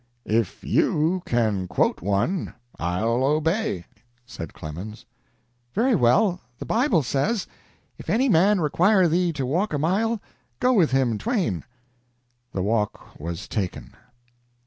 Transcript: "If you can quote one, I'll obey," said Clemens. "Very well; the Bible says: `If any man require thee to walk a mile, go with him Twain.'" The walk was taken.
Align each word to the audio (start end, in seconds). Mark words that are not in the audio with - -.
"If 0.25 0.63
you 0.63 1.21
can 1.27 1.67
quote 1.67 2.01
one, 2.01 2.55
I'll 2.79 3.23
obey," 3.23 3.85
said 4.25 4.51
Clemens. 4.51 5.05
"Very 5.75 5.93
well; 5.93 6.41
the 6.57 6.65
Bible 6.65 7.03
says: 7.03 7.45
`If 8.01 8.09
any 8.09 8.27
man 8.27 8.59
require 8.59 9.07
thee 9.07 9.31
to 9.33 9.45
walk 9.45 9.73
a 9.73 9.77
mile, 9.77 10.19
go 10.59 10.73
with 10.73 10.89
him 10.89 11.19
Twain.'" 11.19 11.63
The 12.51 12.63
walk 12.63 13.19
was 13.19 13.47
taken. 13.47 13.93